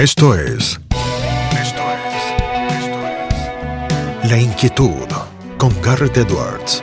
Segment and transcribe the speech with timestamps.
[0.00, 0.80] Esto es.
[1.60, 2.24] Esto es.
[2.72, 4.30] Esto es.
[4.30, 5.06] La inquietud
[5.58, 6.82] con Garrett Edwards.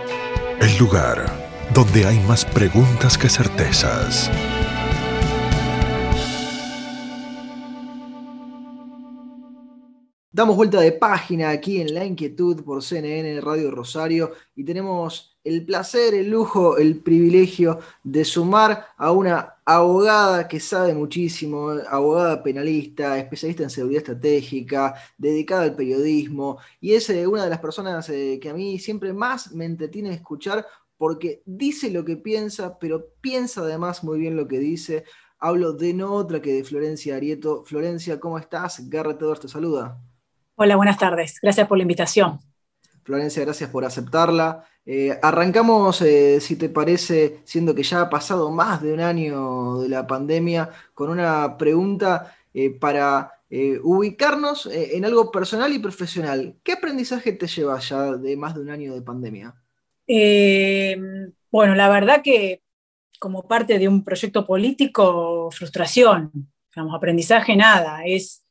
[0.62, 1.25] El lugar
[1.74, 4.30] donde hay más preguntas que certezas.
[10.31, 15.66] Damos vuelta de página aquí en La Inquietud por CNN Radio Rosario y tenemos el
[15.66, 23.18] placer, el lujo, el privilegio de sumar a una abogada que sabe muchísimo, abogada penalista,
[23.18, 28.40] especialista en seguridad estratégica, dedicada al periodismo y es eh, una de las personas eh,
[28.41, 30.66] que a mí siempre más me entretiene escuchar
[30.98, 35.05] porque dice lo que piensa, pero piensa además muy bien lo que dice.
[35.40, 37.63] Hablo de no otra que de Florencia Arieto.
[37.63, 38.79] Florencia, ¿cómo estás?
[38.79, 40.02] Edwards te saluda.
[40.55, 41.40] Hola, buenas tardes.
[41.40, 42.40] Gracias por la invitación.
[43.07, 44.66] Florencia, gracias por aceptarla.
[44.85, 49.79] Eh, arrancamos, eh, si te parece, siendo que ya ha pasado más de un año
[49.79, 53.31] de la pandemia, con una pregunta eh, para
[53.81, 56.57] ubicarnos en algo personal y profesional.
[56.63, 59.55] ¿Qué aprendizaje te lleva ya de más de un año de pandemia?
[61.49, 62.62] bueno, la verdad que
[63.20, 66.30] como parte de un proyecto político, frustración.
[66.76, 68.02] Digamos, aprendizaje nada.
[68.06, 68.44] Es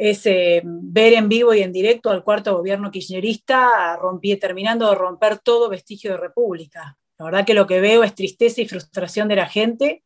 [0.00, 4.94] es eh, ver en vivo y en directo al cuarto gobierno kirchnerista rompí, terminando de
[4.94, 6.96] romper todo vestigio de república.
[7.18, 10.02] La verdad que lo que veo es tristeza y frustración de la gente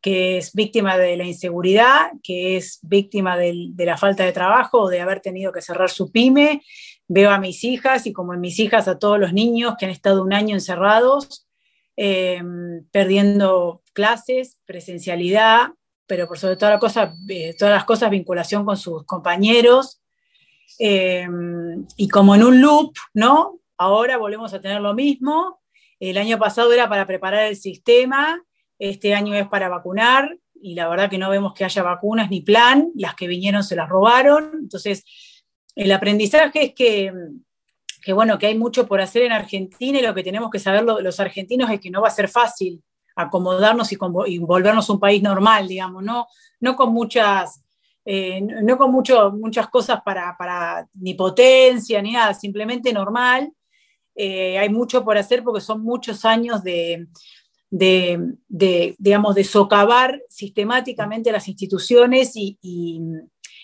[0.00, 5.00] que es víctima de la inseguridad, que es víctima de la falta de trabajo, de
[5.00, 6.62] haber tenido que cerrar su pyme.
[7.06, 9.90] Veo a mis hijas y como en mis hijas a todos los niños que han
[9.90, 11.48] estado un año encerrados,
[11.96, 12.40] eh,
[12.92, 15.72] perdiendo clases, presencialidad,
[16.08, 17.14] pero por sobre toda la cosa,
[17.58, 20.00] todas las cosas, vinculación con sus compañeros.
[20.78, 21.28] Eh,
[21.96, 23.60] y como en un loop, ¿no?
[23.76, 25.60] Ahora volvemos a tener lo mismo.
[26.00, 28.42] El año pasado era para preparar el sistema,
[28.78, 32.40] este año es para vacunar, y la verdad que no vemos que haya vacunas ni
[32.40, 34.52] plan, las que vinieron se las robaron.
[34.54, 35.04] Entonces,
[35.74, 37.12] el aprendizaje es que,
[38.02, 40.84] que bueno, que hay mucho por hacer en Argentina y lo que tenemos que saber
[40.84, 42.82] los argentinos es que no va a ser fácil
[43.18, 46.28] acomodarnos y, volvernos un país normal, digamos, no,
[46.60, 47.64] no con muchas,
[48.04, 53.52] eh, no con mucho, muchas cosas para, para, ni potencia ni nada, simplemente normal.
[54.14, 57.08] Eh, hay mucho por hacer porque son muchos años de,
[57.70, 63.00] de, de, digamos, de socavar sistemáticamente las instituciones y,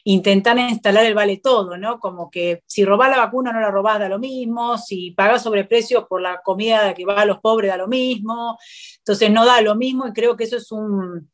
[0.05, 1.99] intentar instalar el vale todo, ¿no?
[1.99, 6.05] Como que si robás la vacuna no la robás da lo mismo, si pagás sobreprecios
[6.07, 8.59] por la comida que va a los pobres da lo mismo,
[8.99, 11.31] entonces no da lo mismo y creo que eso es un,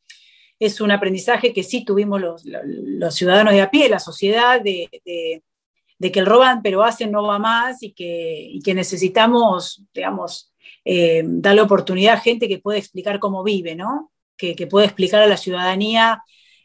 [0.61, 4.89] es un aprendizaje que sí tuvimos los, los ciudadanos de a pie, la sociedad, de,
[5.05, 10.55] de, que el roban pero hacen no va más y que, y que necesitamos, digamos,
[10.85, 14.13] eh, darle oportunidad a gente que puede explicar cómo vive, ¿no?
[14.37, 16.23] Que, que puede explicar a la ciudadanía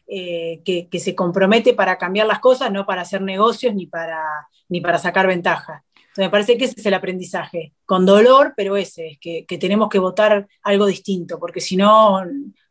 [0.08, 4.24] eh, que, se compromete para cambiar las cosas, no para hacer negocios ni para,
[4.70, 5.84] ni para sacar ventaja.
[5.96, 9.90] Entonces me parece que ese es el aprendizaje, con dolor, pero ese, que, que tenemos
[9.90, 12.24] que votar algo distinto, porque si no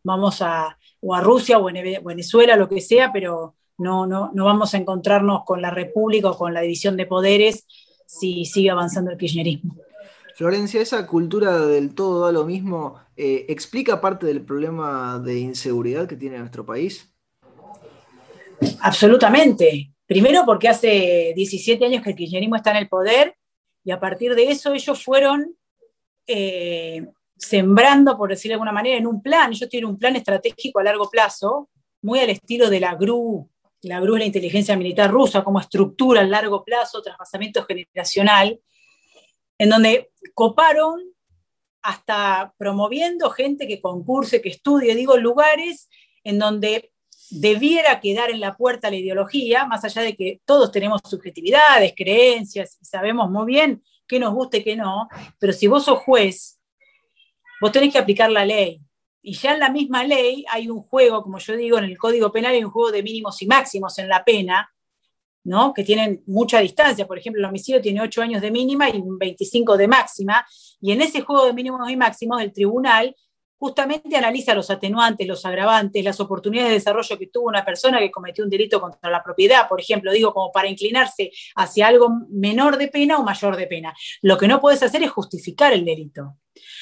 [0.03, 4.45] vamos a, o a Rusia o en Venezuela, lo que sea, pero no, no, no
[4.45, 7.67] vamos a encontrarnos con la República o con la división de poderes
[8.07, 9.77] si sigue avanzando el kirchnerismo.
[10.37, 16.09] Florencia, esa cultura del todo da lo mismo, eh, ¿explica parte del problema de inseguridad
[16.09, 17.14] que tiene nuestro país?
[18.81, 19.91] Absolutamente.
[20.07, 23.37] Primero porque hace 17 años que el kirchnerismo está en el poder
[23.85, 25.57] y a partir de eso ellos fueron
[26.27, 27.07] eh,
[27.37, 29.53] sembrando, por decirlo de alguna manera, en un plan.
[29.53, 31.69] Ellos tienen un plan estratégico a largo plazo,
[32.03, 33.49] muy al estilo de la GRU,
[33.85, 38.61] la GRU es la inteligencia militar rusa, como estructura a largo plazo, traspasamiento generacional,
[39.59, 41.01] en donde coparon
[41.83, 45.89] hasta promoviendo gente que concurse, que estudie, digo, lugares
[46.25, 46.93] en donde
[47.31, 52.79] debiera quedar en la puerta la ideología, más allá de que todos tenemos subjetividades, creencias,
[52.83, 55.09] sabemos muy bien qué nos gusta y qué no,
[55.39, 56.61] pero si vos sos juez,
[57.61, 58.81] vos tenés que aplicar la ley.
[59.23, 62.31] Y ya en la misma ley hay un juego, como yo digo, en el Código
[62.31, 64.71] Penal hay un juego de mínimos y máximos en la pena,
[65.45, 65.73] ¿no?
[65.73, 67.07] que tienen mucha distancia.
[67.07, 70.47] Por ejemplo, el homicidio tiene 8 años de mínima y 25 de máxima,
[70.81, 73.15] y en ese juego de mínimos y máximos el tribunal
[73.59, 78.11] justamente analiza los atenuantes, los agravantes, las oportunidades de desarrollo que tuvo una persona que
[78.11, 82.77] cometió un delito contra la propiedad, por ejemplo, digo, como para inclinarse hacia algo menor
[82.77, 83.95] de pena o mayor de pena.
[84.23, 86.37] Lo que no puedes hacer es justificar el delito.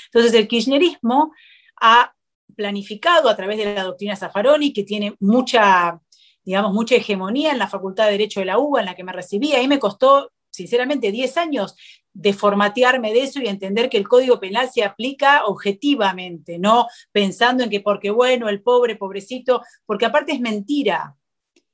[0.06, 1.32] Entonces, el kirchnerismo
[1.80, 2.14] ha
[2.56, 6.00] planificado a través de la doctrina Zaffaroni, que tiene mucha,
[6.44, 9.12] digamos, mucha hegemonía en la Facultad de Derecho de la UBA, en la que me
[9.12, 9.52] recibí.
[9.52, 11.76] Ahí me costó, sinceramente, 10 años
[12.14, 17.64] de formatearme de eso y entender que el código penal se aplica objetivamente, no pensando
[17.64, 21.16] en que porque bueno, el pobre, pobrecito, porque aparte es mentira.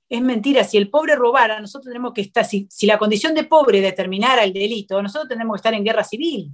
[0.08, 0.64] es mentira.
[0.64, 4.44] Si el pobre robara, nosotros tenemos que estar, si, si, la condición de pobre determinara
[4.44, 6.50] el delito, nosotros tenemos que estar en guerra civil,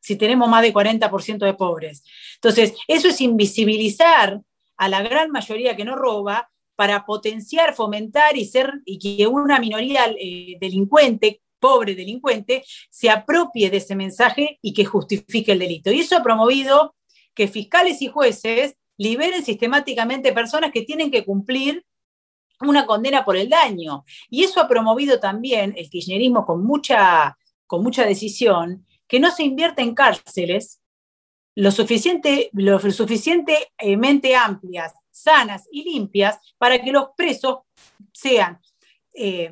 [0.00, 2.02] si tenemos más de 40% de pobres.
[2.36, 4.40] Entonces, eso es invisibilizar
[4.76, 9.58] a la gran mayoría que no roba para potenciar, fomentar y ser y que una
[9.58, 15.90] minoría eh, delincuente, pobre delincuente, se apropie de ese mensaje y que justifique el delito.
[15.90, 16.94] Y eso ha promovido
[17.34, 21.82] que fiscales y jueces liberen sistemáticamente personas que tienen que cumplir
[22.60, 24.04] una condena por el daño.
[24.28, 29.44] Y eso ha promovido también el kirchnerismo con mucha, con mucha decisión, que no se
[29.44, 30.82] invierta en cárceles
[31.54, 37.60] lo, suficiente, lo suficientemente amplias, sanas y limpias para que los presos
[38.12, 38.60] sean,
[39.14, 39.50] eh,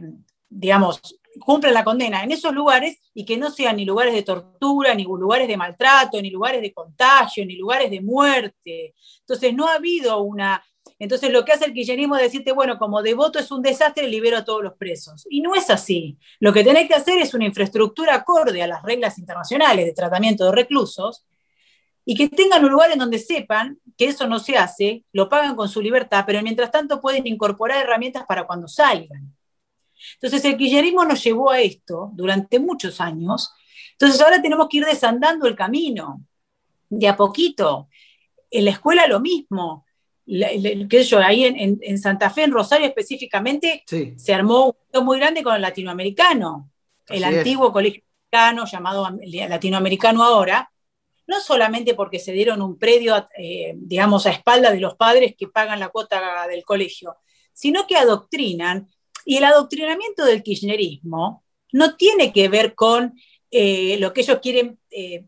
[0.50, 1.00] digamos,
[1.40, 5.04] cumplan la condena en esos lugares y que no sean ni lugares de tortura, ni
[5.04, 8.94] lugares de maltrato, ni lugares de contagio, ni lugares de muerte.
[9.20, 10.62] Entonces, no ha habido una...
[10.98, 14.36] Entonces, lo que hace el kirchnerismo es decirte, bueno, como devoto es un desastre, libero
[14.36, 15.26] a todos los presos.
[15.28, 16.18] Y no es así.
[16.38, 20.44] Lo que tenés que hacer es una infraestructura acorde a las reglas internacionales de tratamiento
[20.44, 21.24] de reclusos,
[22.04, 25.54] y que tengan un lugar en donde sepan que eso no se hace, lo pagan
[25.54, 29.32] con su libertad, pero mientras tanto pueden incorporar herramientas para cuando salgan.
[30.14, 33.52] Entonces el kirchnerismo nos llevó a esto durante muchos años,
[33.92, 36.24] entonces ahora tenemos que ir desandando el camino,
[36.88, 37.88] de a poquito.
[38.50, 39.86] En la escuela lo mismo.
[40.26, 45.54] qué yo, ahí en, Santa Fe, en Rosario específicamente, se armó un muy grande con
[45.54, 46.70] el latinoamericano,
[47.08, 48.02] el antiguo colegio
[48.70, 49.08] llamado
[49.48, 50.70] latinoamericano ahora,
[51.26, 55.48] no solamente porque se dieron un predio, eh, digamos, a espalda de los padres que
[55.48, 57.16] pagan la cuota del colegio,
[57.52, 58.88] sino que adoctrinan.
[59.24, 63.14] Y el adoctrinamiento del kirchnerismo no tiene que ver con
[63.50, 65.24] eh, lo que ellos quieren eh,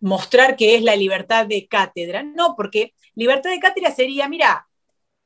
[0.00, 4.66] mostrar que es la libertad de cátedra, no, porque libertad de cátedra sería, mira,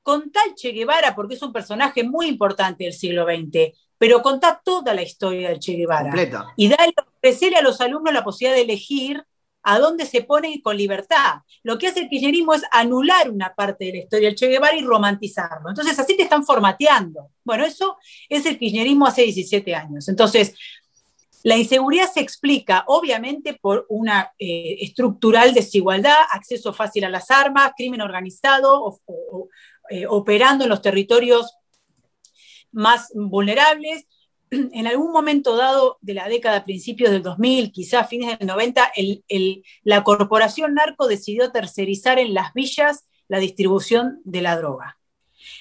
[0.03, 4.61] con tal Che Guevara, porque es un personaje muy importante del siglo XX, pero contá
[4.65, 6.11] toda la historia del Che Guevara.
[6.57, 9.23] Y dale, ofrecerle a los alumnos la posibilidad de elegir
[9.63, 11.41] a dónde se pone con libertad.
[11.63, 14.77] Lo que hace el kirchnerismo es anular una parte de la historia del Che Guevara
[14.77, 15.69] y romantizarlo.
[15.69, 17.31] Entonces, así te están formateando.
[17.45, 17.97] Bueno, eso
[18.29, 20.09] es el kirchnerismo hace 17 años.
[20.09, 20.55] Entonces,
[21.43, 27.73] la inseguridad se explica, obviamente, por una eh, estructural desigualdad, acceso fácil a las armas,
[27.77, 29.01] crimen organizado,
[29.89, 31.55] eh, operando en los territorios
[32.73, 34.07] más vulnerables,
[34.73, 38.93] en algún momento dado de la década, principios del 2000, quizás fines del 90,
[39.85, 44.99] la corporación narco decidió tercerizar en las villas la distribución de la droga.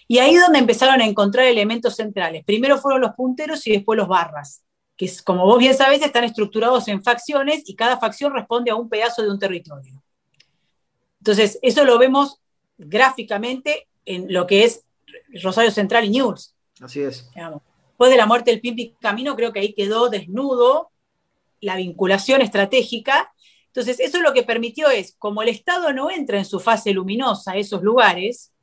[0.07, 2.43] Y ahí es donde empezaron a encontrar elementos centrales.
[2.43, 4.63] Primero fueron los punteros y después los barras,
[4.97, 8.89] que como vos bien sabés están estructurados en facciones y cada facción responde a un
[8.89, 10.01] pedazo de un territorio.
[11.19, 12.41] Entonces, eso lo vemos
[12.77, 14.83] gráficamente en lo que es
[15.43, 16.55] Rosario Central y News.
[16.81, 17.29] Así es
[17.99, 20.89] después de la muerte del Pimpi Camino, creo que ahí quedó desnudo
[21.59, 23.33] la vinculación estratégica.
[23.67, 27.51] Entonces, eso lo que permitió es, como el Estado no entra en su fase luminosa
[27.51, 28.53] a esos lugares,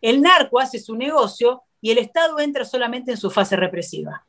[0.00, 4.24] el narco hace su negocio y el Estado entra solamente en su fase represiva.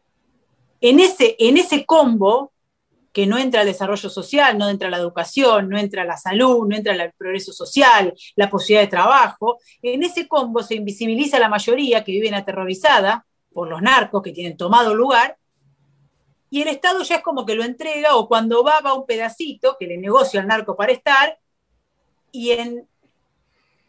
[0.82, 2.52] En ese, en ese combo,
[3.14, 6.76] que no entra el desarrollo social, no entra la educación, no entra la salud, no
[6.76, 12.04] entra el progreso social, la posibilidad de trabajo, en ese combo se invisibiliza la mayoría
[12.04, 15.38] que vive aterrorizada por los narcos que tienen tomado lugar,
[16.52, 19.78] y el Estado ya es como que lo entrega o cuando va, va un pedacito
[19.80, 21.38] que le negocia al narco para estar,
[22.32, 22.52] y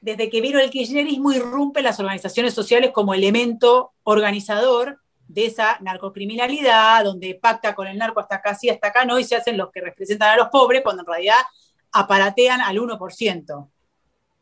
[0.00, 4.99] desde que vino el kirchnerismo irrumpe las organizaciones sociales como elemento organizador
[5.29, 9.25] de esa narcocriminalidad, donde pacta con el narco hasta acá sí, hasta acá no, y
[9.25, 11.38] se hacen los que representan a los pobres, cuando en realidad
[11.93, 13.71] aparatean al 1%.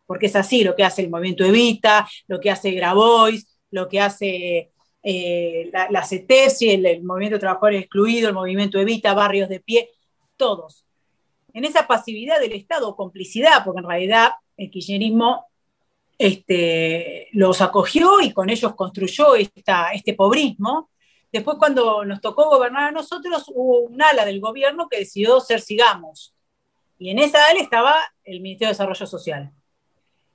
[0.06, 4.00] Porque es así lo que hace el movimiento Evita, lo que hace Grabois, lo que
[4.00, 4.72] hace
[5.10, 9.88] eh, la, la CETESI, el, Movimiento de Trabajadores Excluidos, el Movimiento Evita, Barrios de Pie,
[10.36, 10.84] todos.
[11.54, 15.46] En esa pasividad del Estado, complicidad, porque en realidad el kirchnerismo
[16.18, 20.90] este, los acogió y con ellos construyó esta, este pobrismo.
[21.32, 25.62] Después, cuando nos tocó gobernar a nosotros, hubo un ala del gobierno que decidió ser
[25.62, 26.34] Sigamos.
[26.98, 29.52] Y en esa ala estaba el Ministerio de Desarrollo Social,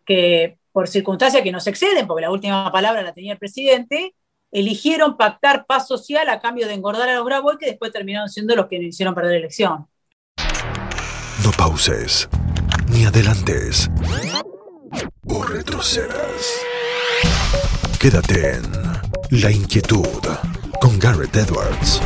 [0.04, 4.16] que por circunstancias que nos exceden, porque la última palabra la tenía el presidente,
[4.54, 8.56] eligieron pactar paz social a cambio de engordar a los Grabois, que después terminaron siendo
[8.56, 9.88] los que hicieron perder la elección.
[11.44, 12.30] No pauses,
[12.90, 13.90] ni adelantes,
[15.28, 16.62] o retrocedas.
[18.00, 20.22] Quédate en La Inquietud
[20.80, 22.02] con Garrett Edwards.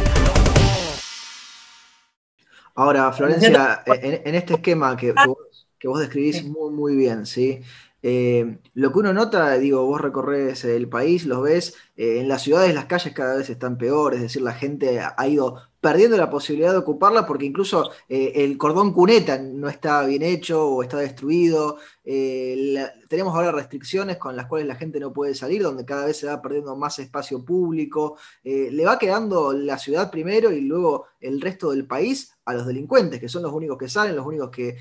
[2.76, 7.62] Ahora, Florencia, en, este esquema que, vos, describís muy, muy bien, ¿sí?
[8.04, 12.44] Eh, lo que uno nota, digo, vos recorres el país, los ves, eh, en las
[12.44, 16.30] ciudades las calles cada vez están peores, es decir, la gente ha ido perdiendo la
[16.30, 20.98] posibilidad de ocuparla porque incluso eh, el cordón cuneta no está bien hecho o está
[20.98, 21.78] destruido.
[22.10, 26.16] Eh, tenemos ahora restricciones con las cuales la gente no puede salir, donde cada vez
[26.16, 28.18] se va perdiendo más espacio público.
[28.46, 32.66] Eh, le va quedando la ciudad primero y luego el resto del país a los
[32.66, 34.78] delincuentes, que son los únicos que salen, los únicos que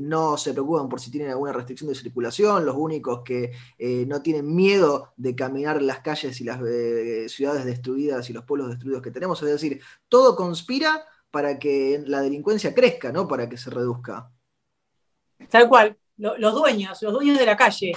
[0.00, 3.50] no se preocupan por si tienen alguna restricción de circulación, los únicos que
[4.06, 6.58] no tienen miedo de caminar las calles y las
[7.28, 9.42] ciudades destruidas y los pueblos destruidos que tenemos.
[9.42, 13.26] Es decir, todo conspira para que la delincuencia crezca, ¿no?
[13.26, 14.30] Para que se reduzca.
[15.50, 17.92] Tal cual, los dueños, los dueños de la calle.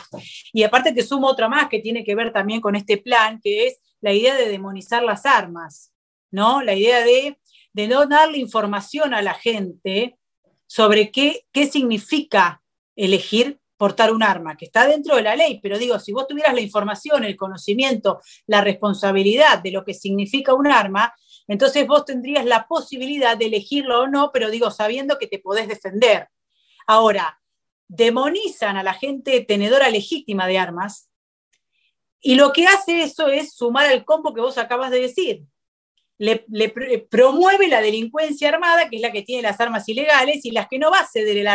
[0.53, 3.67] Y aparte te sumo otra más que tiene que ver también con este plan, que
[3.67, 5.91] es la idea de demonizar las armas,
[6.31, 6.61] ¿no?
[6.61, 7.39] La idea de,
[7.73, 10.17] de no darle información a la gente
[10.67, 12.61] sobre qué, qué significa
[12.95, 16.53] elegir portar un arma, que está dentro de la ley, pero digo, si vos tuvieras
[16.53, 21.15] la información, el conocimiento, la responsabilidad de lo que significa un arma,
[21.47, 25.67] entonces vos tendrías la posibilidad de elegirlo o no, pero digo, sabiendo que te podés
[25.67, 26.27] defender.
[26.85, 27.40] Ahora,
[27.91, 31.09] demonizan a la gente tenedora legítima de armas
[32.21, 35.43] y lo que hace eso es sumar al combo que vos acabas de decir.
[36.17, 36.45] Le,
[37.09, 40.77] promueve la delincuencia armada, que es la que tiene las armas ilegales, y las que
[40.77, 41.47] no va a ceder el,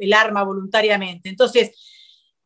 [0.00, 1.30] el arma voluntariamente.
[1.30, 1.70] Entonces,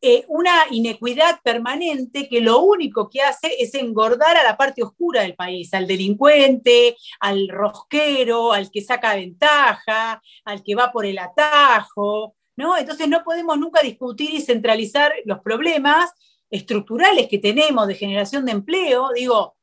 [0.01, 5.23] eh, una inequidad permanente que lo único que hace es engordar a la parte oscura
[5.23, 11.19] del país, al delincuente, al rosquero, al que saca ventaja, al que va por el
[11.19, 12.77] atajo, ¿no?
[12.77, 16.11] Entonces no podemos nunca discutir y centralizar los problemas
[16.49, 19.09] estructurales que tenemos de generación de empleo.
[19.13, 19.55] Digo,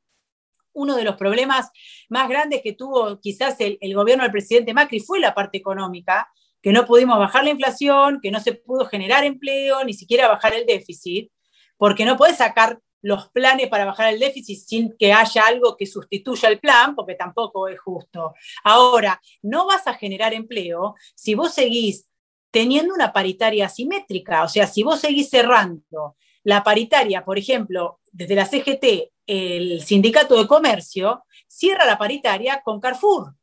[0.74, 1.70] uno de los problemas
[2.08, 6.28] más grandes que tuvo quizás el, el gobierno del presidente Macri fue la parte económica,
[6.60, 10.54] que no pudimos bajar la inflación, que no se pudo generar empleo, ni siquiera bajar
[10.54, 11.30] el déficit,
[11.76, 15.86] porque no puedes sacar los planes para bajar el déficit sin que haya algo que
[15.86, 18.34] sustituya el plan, porque tampoco es justo.
[18.62, 22.08] Ahora, no vas a generar empleo si vos seguís
[22.52, 28.34] teniendo una paritaria asimétrica, o sea, si vos seguís cerrando la paritaria, por ejemplo, desde
[28.36, 33.34] la CGT, el sindicato de comercio cierra la paritaria con Carrefour.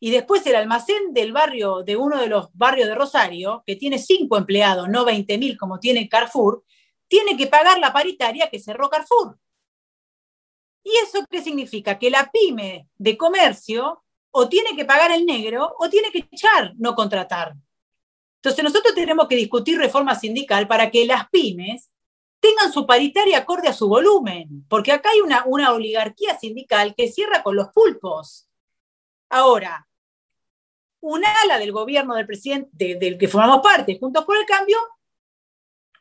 [0.00, 3.98] Y después el almacén del barrio, de uno de los barrios de Rosario, que tiene
[3.98, 6.64] cinco empleados, no 20 mil como tiene Carrefour,
[7.08, 9.38] tiene que pagar la paritaria que cerró Carrefour.
[10.84, 11.98] ¿Y eso qué significa?
[11.98, 16.74] Que la pyme de comercio o tiene que pagar el negro o tiene que echar,
[16.76, 17.54] no contratar.
[18.46, 21.90] Entonces nosotros tenemos que discutir reforma sindical para que las pymes
[22.38, 27.42] tengan su paritaria acorde a su volumen, porque acá hay una, oligarquía sindical que cierra
[27.42, 28.48] con los pulpos.
[29.28, 29.88] Ahora,
[31.00, 34.78] un ala del gobierno del presidente, del que formamos parte, Juntos por el Cambio,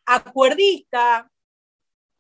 [0.05, 1.27] acuerdista,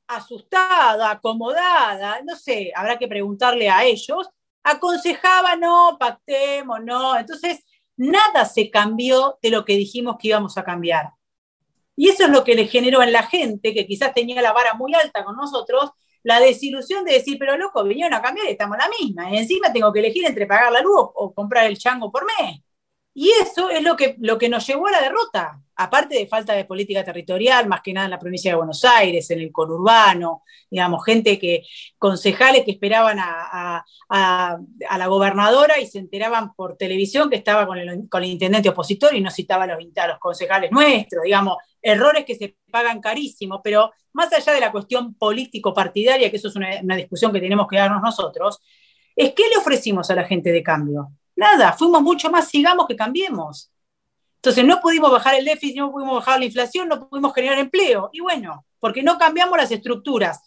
[0.07, 4.27] asustada, acomodada, no sé, habrá que preguntarle a ellos,
[4.63, 7.15] aconsejaba, no, pactemos, no.
[7.15, 7.63] Entonces,
[7.97, 11.11] nada se cambió de lo que dijimos que íbamos a cambiar.
[11.95, 14.73] Y eso es lo que le generó en la gente, que quizás tenía la vara
[14.73, 15.91] muy alta con nosotros,
[16.23, 19.31] la desilusión de decir, pero loco, vinieron a cambiar y estamos la misma.
[19.31, 22.61] Y encima tengo que elegir entre pagar la luz o comprar el chango por mes.
[23.17, 26.51] Y eso es lo que, lo que nos llevó a la derrota, aparte de falta
[26.51, 30.43] de política territorial, más que nada en la provincia de Buenos Aires, en el conurbano,
[30.69, 31.63] digamos, gente que,
[31.97, 38.09] concejales que esperaban a, la gobernadora y se enteraban por televisión que estaba con el,
[38.09, 42.25] con el intendente opositor y no citaba a los, a los concejales nuestros, digamos, errores
[42.25, 46.67] que se pagan carísimo, pero más allá de la cuestión político-partidaria, que eso es una,
[46.83, 48.59] una discusión que tenemos que darnos nosotros,
[49.15, 51.13] es qué le ofrecimos a la gente de cambio.
[51.35, 53.71] Nada, fuimos mucho más, sigamos que cambiemos.
[54.37, 58.09] Entonces no pudimos bajar el déficit, no pudimos bajar la inflación, no pudimos generar empleo.
[58.13, 60.41] Y bueno, porque no cambiamos las estructuras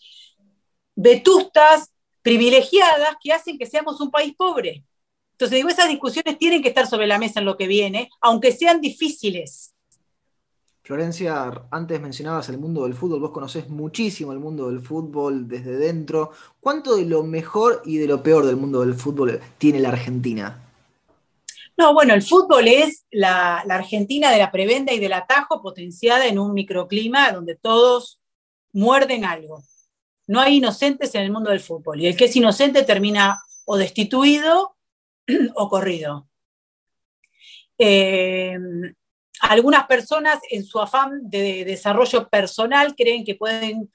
[0.95, 1.93] vetustas,
[2.23, 4.85] privilegiadas, que hacen que seamos un país pobre.
[5.33, 8.51] Entonces digo, esas discusiones tienen que estar sobre la mesa en lo que viene, aunque
[8.51, 9.75] sean difíciles.
[10.83, 15.77] Florencia, antes mencionabas el mundo del fútbol, vos conocés muchísimo el mundo del fútbol desde
[15.77, 16.33] dentro.
[16.61, 20.68] ¿Cuánto de lo mejor y de lo peor del mundo del fútbol tiene la Argentina?
[21.79, 26.41] No, bueno, el fútbol es la, Argentina de la prebenda y del atajo potenciada en
[26.41, 28.21] un microclima donde todos
[28.73, 29.63] muerden algo.
[30.27, 33.77] No hay inocentes en el mundo del fútbol y el que es inocente termina o
[33.77, 34.77] destituido
[35.55, 36.29] o corrido.
[37.79, 38.59] Eh,
[39.41, 43.89] algunas personas en su afán de desarrollo personal creen que pueden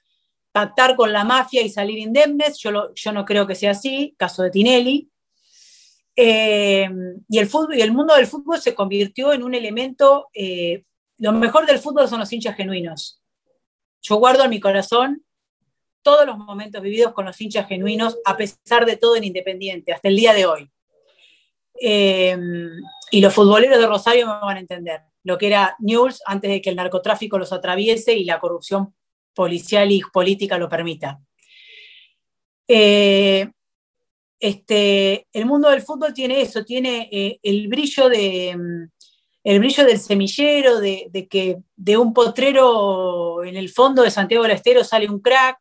[0.52, 2.56] pactar con la mafia y salir indemnes.
[2.56, 5.10] Yo, yo no creo que sea así, caso de Tinelli.
[6.16, 6.88] Eh,
[7.28, 10.84] y, el fútbol, y el mundo del fútbol se convirtió en un elemento, eh,
[11.18, 13.20] lo mejor del fútbol son los hinchas genuinos.
[14.02, 15.24] yo guardo en mi corazón
[16.02, 20.08] todos los momentos vividos con los hinchas genuinos, a pesar de todo en Independiente, hasta
[20.08, 20.70] el día de hoy.
[21.80, 22.36] Eh,
[23.10, 26.60] y los futboleros de Rosario me van a entender lo que era News antes de
[26.60, 28.94] que el narcotráfico los atraviese y la corrupción
[29.34, 31.20] policial y política lo permita.
[32.68, 33.50] Eh,
[34.46, 38.90] este, el mundo del fútbol tiene eso, tiene eh, el, brillo de, mm,
[39.42, 44.52] el brillo del semillero, de, que de un potrero en el fondo de Santiago del
[44.52, 45.58] Estero sale un crack,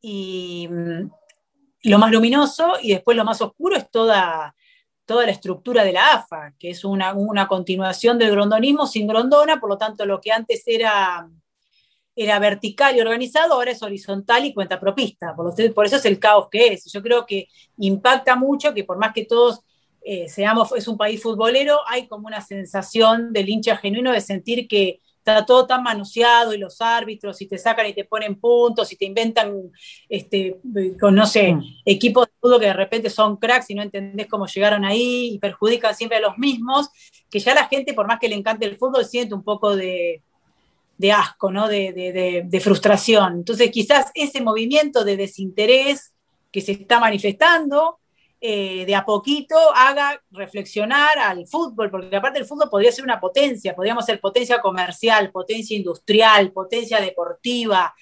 [0.00, 1.10] y mm,
[1.90, 4.54] lo más luminoso, y después lo más oscuro es toda,
[5.04, 9.58] toda la estructura de la AFA, que es una, una continuación del grondonismo sin grondona,
[9.58, 11.28] por lo tanto lo que antes era
[12.16, 15.36] era vertical y organizado, ahora es horizontal y cuenta propista.
[15.36, 16.90] Por, por, eso es el caos que es.
[16.90, 19.60] Yo creo que impacta mucho que por más que todos
[20.02, 24.66] eh, seamos, es un país futbolero, hay como una sensación del hincha genuino de sentir
[24.66, 28.92] que está todo tan manoseado y los árbitros y te sacan y te ponen puntos
[28.92, 29.52] y te inventan,
[30.08, 30.60] este,
[31.00, 31.62] con, no sé, mm.
[31.84, 35.38] equipos de fútbol que de repente son cracks y no entendés cómo llegaron ahí y
[35.40, 36.88] perjudican siempre a los mismos,
[37.28, 40.22] que ya la gente, por más que le encante el fútbol, siente un poco de,
[40.98, 41.68] de asco, ¿no?
[41.68, 43.34] De, frustración.
[43.34, 46.14] Entonces, quizás ese movimiento de desinterés
[46.50, 47.98] que se está manifestando,
[48.40, 53.18] eh, de a poquito haga reflexionar al fútbol, porque aparte el fútbol podría ser una
[53.18, 57.94] potencia, podríamos ser potencia comercial, potencia industrial, potencia deportiva,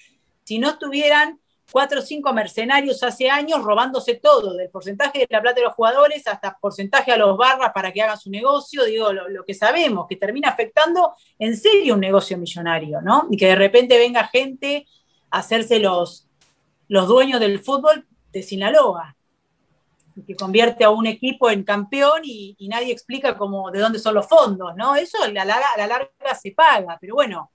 [0.43, 1.39] si no estuvieran
[1.71, 5.73] cuatro o cinco mercenarios hace años robándose todo, del porcentaje de la plata de los
[5.73, 10.05] jugadores hasta porcentaje a los barras para que hagan su negocio, digo, lo, que sabemos,
[10.07, 13.27] que termina afectando en serio un negocio millonario, ¿no?
[13.29, 14.85] Y que de repente venga gente
[15.31, 16.27] a hacerse los,
[16.87, 19.15] los dueños del fútbol de Sinaloa,
[20.15, 24.15] y que convierte a un equipo en campeón y, nadie explica cómo, de dónde son
[24.15, 24.95] los fondos, ¿no?
[24.95, 27.51] Eso a la, a la larga se paga, pero bueno,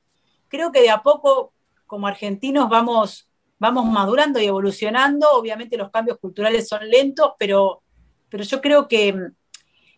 [0.49, 1.55] creo que de a poco
[1.87, 3.30] como argentinos vamos
[3.61, 5.31] vamos madurando y evolucionando.
[5.33, 7.83] Obviamente los cambios culturales son lentos, pero,
[8.29, 9.15] pero yo creo que,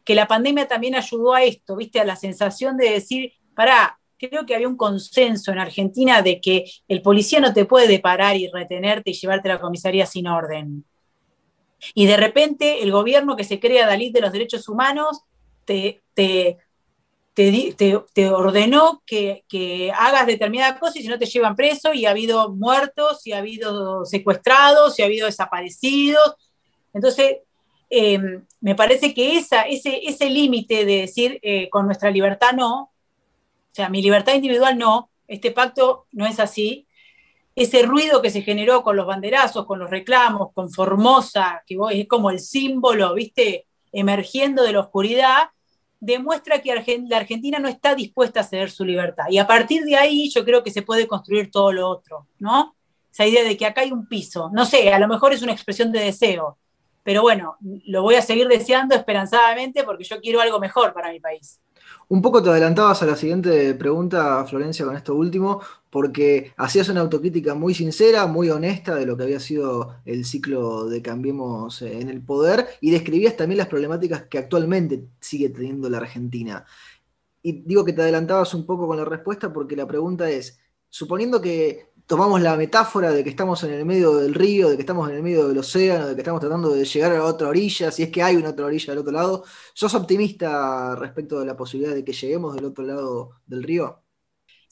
[0.04, 2.00] que la pandemia también ayudó a esto, ¿viste?
[2.00, 6.64] A la sensación de decir, pará, creo que había un consenso en Argentina de que
[6.88, 10.84] el policía no te puede parar y retenerte y llevarte a la comisaría sin orden.
[11.94, 15.22] Y de repente el gobierno que se crea Dalí de los derechos humanos
[15.64, 16.02] te,
[17.34, 22.50] te, ordenó que, hagas determinada cosa y si no te llevan preso y ha habido
[22.50, 26.36] muertos, y ha habido secuestrados, y ha habido desaparecidos.
[26.92, 27.38] Entonces,
[27.90, 28.18] eh,
[28.60, 32.82] me parece que esa, ese, ese límite de decir eh, con nuestra libertad no,
[33.72, 36.86] o sea, mi libertad individual no, este pacto no es así,
[37.54, 42.08] ese ruido que se generó con los banderazos, con los reclamos, con Formosa, que es
[42.08, 45.50] como el símbolo, viste, emergiendo de la oscuridad,
[46.02, 46.74] demuestra que
[47.08, 49.26] la Argentina no está dispuesta a ceder su libertad.
[49.30, 52.74] Y a partir de ahí yo creo que se puede construir todo lo otro, ¿no?
[53.12, 54.50] Esa idea de que acá hay un piso.
[54.52, 56.58] No sé, a lo mejor es una expresión de deseo,
[57.04, 61.20] pero bueno, lo voy a seguir deseando esperanzadamente porque yo quiero algo mejor para mi
[61.20, 61.60] país.
[62.08, 65.60] Un poco te adelantabas a la siguiente pregunta, Florencia, con esto último,
[65.92, 70.86] porque hacías una autocrítica muy sincera, muy honesta de lo que había sido el ciclo
[70.86, 75.98] de Cambiemos en el poder y describías también las problemáticas que actualmente sigue teniendo la
[75.98, 76.64] Argentina.
[77.42, 81.42] Y digo que te adelantabas un poco con la respuesta porque la pregunta es, suponiendo
[81.42, 85.10] que tomamos la metáfora de que estamos en el medio del río, de que estamos
[85.10, 88.04] en el medio del océano, de que estamos tratando de llegar a otra orilla, si
[88.04, 91.94] es que hay una otra orilla del otro lado, ¿sos optimista respecto de la posibilidad
[91.94, 94.02] de que lleguemos del otro lado del río?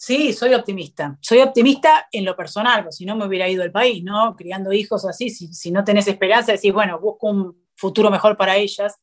[0.02, 1.18] Sí, soy optimista.
[1.20, 4.34] Soy optimista en lo personal, porque si no me hubiera ido el país, ¿no?
[4.34, 8.94] Criando hijos así, si, no tenés esperanza, decís, bueno, busco un futuro mejor para ellas.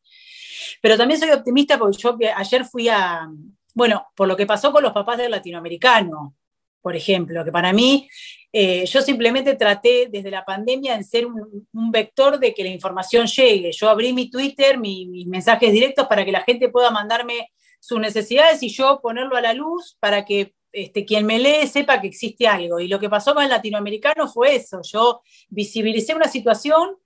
[0.81, 3.27] Pero también soy optimista porque yo ayer fui a,
[3.75, 6.35] bueno, por lo que pasó con los papás del latinoamericano,
[6.81, 8.09] por ejemplo, que para mí
[8.51, 13.27] eh, yo simplemente traté desde la pandemia en ser un, vector de que la información
[13.27, 13.71] llegue.
[13.71, 18.63] Yo abrí mi Twitter, mis mensajes directos para que la gente pueda mandarme sus necesidades
[18.63, 22.47] y yo ponerlo a la luz para que este, quien me lee sepa que existe
[22.47, 22.79] algo.
[22.79, 24.81] Y lo que pasó con el latinoamericano fue eso.
[24.83, 26.97] Yo visibilicé una situación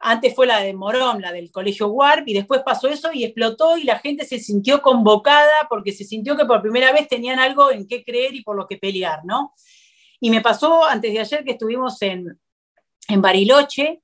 [0.00, 3.76] antes fue la de Morón, la del colegio Warp, y después pasó eso y explotó
[3.76, 7.70] y la gente se sintió convocada porque se sintió que por primera vez tenían algo
[7.72, 9.54] en qué creer y por lo que pelear, ¿no?
[10.20, 12.38] Y me pasó antes de ayer que estuvimos en,
[13.08, 14.02] en Bariloche,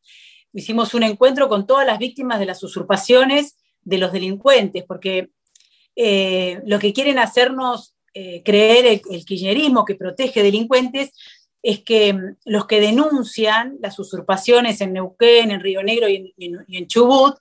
[0.53, 5.31] hicimos un encuentro con todas las víctimas de las usurpaciones de los delincuentes, porque
[5.97, 11.13] eh, lo que quieren hacernos eh, creer el, el que protege delincuentes
[11.65, 16.87] es que mm, los que denuncian las usurpaciones en Neuquén, en Río Negro y en,
[16.87, 17.37] Chubut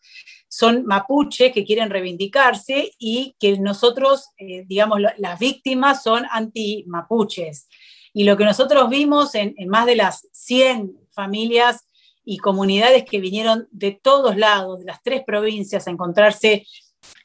[0.47, 7.67] son mapuches que quieren reivindicarse y que nosotros, eh, digamos, las víctimas son anti-mapuches.
[8.13, 11.87] Y lo que nosotros vimos en, más de las 100 familias
[12.23, 16.65] y comunidades que vinieron de todos lados, de las tres provincias, a encontrarse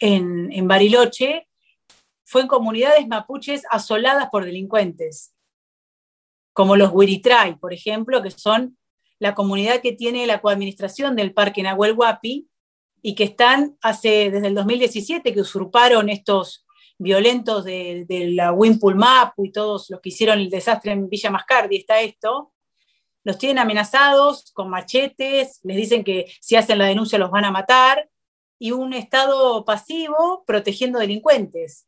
[0.00, 1.47] en, en Bariloche,
[2.28, 5.34] fue en comunidades mapuches asoladas por delincuentes,
[6.52, 8.76] como los Huiritray, por ejemplo, que son
[9.18, 12.46] la comunidad que tiene la coadministración del Parque Nahuel Huapi
[13.00, 16.66] y que están hace, desde el 2017, que usurparon estos
[16.98, 21.76] violentos de, la Wimpul Mapu y todos los que hicieron el desastre en Villa Mascardi,
[21.76, 22.52] está esto,
[23.24, 27.50] los tienen amenazados con machetes, les dicen que si hacen la denuncia los van a
[27.50, 28.06] matar,
[28.58, 31.87] y un Estado pasivo protegiendo delincuentes.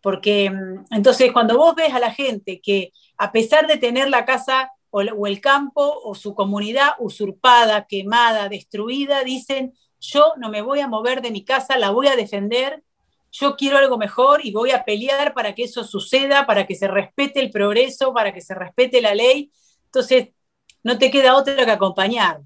[0.00, 4.24] Porque mm, entonces cuando vos ves a la gente que a pesar de tener la
[4.24, 10.80] casa o, el campo o su comunidad usurpada, quemada, destruida, dicen, yo no me voy
[10.80, 12.82] a mover de mi casa, la voy a defender,
[13.30, 16.88] yo quiero algo mejor y voy a pelear para que eso suceda, para que se
[16.88, 19.52] respete el progreso, para que se respete la ley.
[19.84, 20.30] Entonces,
[20.82, 22.40] no te queda otra que acompañar.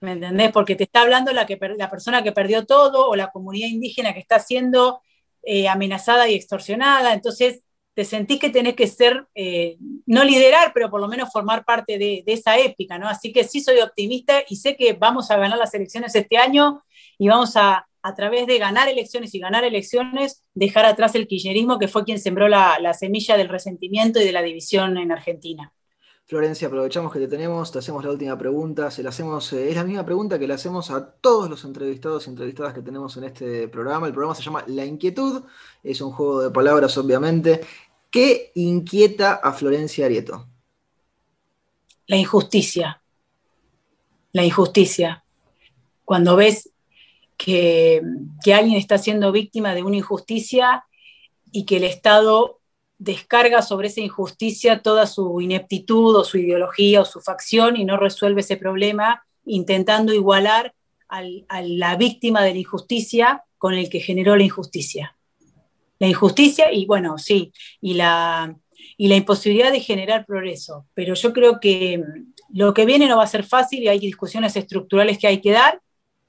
[0.00, 0.50] ¿Me entendés?
[0.52, 4.12] Porque te está hablando la, que, la persona que perdió todo o la comunidad indígena
[4.12, 5.00] que está siendo
[5.42, 7.12] eh, amenazada y extorsionada.
[7.14, 7.62] Entonces,
[7.94, 9.76] te sentís que tenés que ser, eh,
[10.06, 13.08] no liderar, pero por lo menos formar parte de, esa épica, ¿no?
[13.08, 16.82] Así que sí soy optimista y sé que vamos a ganar las elecciones este año
[17.18, 21.78] y vamos a, a través de ganar elecciones y ganar elecciones, dejar atrás el kirchnerismo
[21.78, 25.72] que fue quien sembró la, la semilla del resentimiento y de la división en Argentina.
[26.26, 28.90] Florencia, aprovechamos que te tenemos, te hacemos la última pregunta.
[28.90, 32.26] Se la hacemos, eh, es la misma pregunta que le hacemos a todos los entrevistados
[32.26, 34.06] y entrevistadas que tenemos en este programa.
[34.06, 35.42] El programa se llama La Inquietud,
[35.82, 37.60] es un juego de palabras, obviamente.
[38.10, 40.46] ¿Qué inquieta a Florencia Arieto?
[42.06, 43.02] La injusticia.
[44.32, 45.24] La injusticia.
[46.04, 46.70] Cuando ves
[47.36, 48.02] que,
[48.44, 50.84] que alguien está siendo víctima de una injusticia
[51.50, 52.59] y que el Estado
[53.00, 57.96] descarga sobre esa injusticia toda su ineptitud o su ideología o su facción y no
[57.96, 60.74] resuelve ese problema intentando igualar
[61.08, 65.16] a la víctima de la injusticia con el que generó la injusticia.
[65.98, 68.54] La injusticia y bueno, sí, y la,
[68.96, 70.86] y la imposibilidad de generar progreso.
[70.94, 72.02] Pero yo creo que
[72.50, 75.52] lo que viene no va a ser fácil y hay discusiones estructurales que hay que
[75.52, 75.80] dar,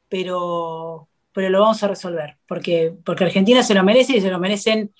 [0.07, 4.39] pero, pero lo vamos a resolver, porque, porque Argentina se lo merece y se lo
[4.39, 4.93] merecen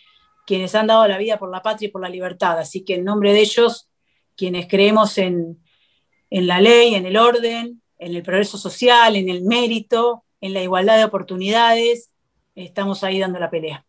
[0.46, 2.60] quienes han dado la vida por la patria y por la libertad.
[2.60, 3.90] Así que en nombre de ellos,
[4.36, 5.60] quienes creemos en,
[6.30, 10.98] la ley, en el orden, en el progreso social, en el mérito, en la igualdad
[10.98, 12.12] de oportunidades,
[12.56, 13.86] estamos ahí dando la pelea.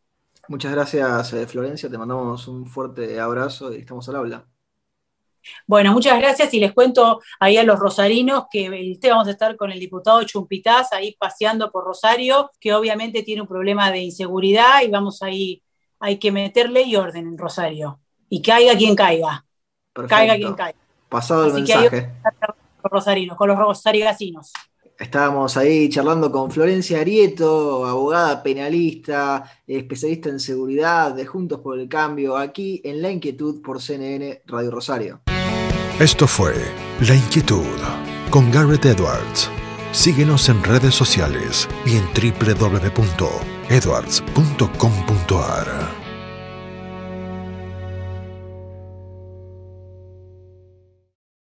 [0.49, 1.89] Muchas gracias, eh, Florencia.
[1.89, 4.47] Te mandamos un fuerte abrazo y estamos al habla.
[5.67, 9.57] Bueno, muchas gracias y les cuento ahí a los rosarinos que el vamos a estar
[9.57, 14.83] con el diputado Chumpitaz ahí paseando por Rosario, que obviamente tiene un problema de inseguridad
[14.83, 15.63] y vamos ahí
[16.03, 18.01] hay que meterle y orden en Rosario.
[18.29, 19.47] Y caiga quien caiga.
[20.09, 20.79] Caiga quien caiga.
[21.09, 22.11] Pasado el mensaje.
[22.83, 24.53] Rosarinos, con los rosarigasinos.
[24.99, 31.89] Estábamos ahí charlando con Florencia Arieto, abogada penalista, especialista en seguridad de Juntos por el
[31.89, 35.21] Cambio, aquí en La Inquietud por CNN Radio Rosario.
[36.01, 36.55] Esto fue
[37.07, 37.79] La Inquietud
[38.31, 39.49] con Garrett Edwards.
[39.93, 46.02] Síguenos en redes sociales y en www edwards.com.ar